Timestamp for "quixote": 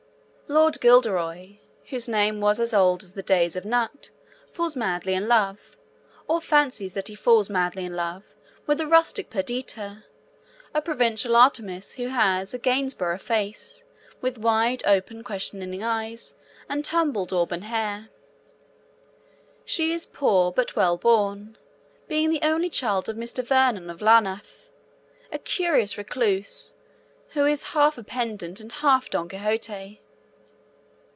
29.29-30.01